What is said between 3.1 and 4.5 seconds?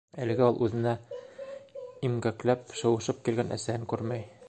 килгән әсәһен күрмәй.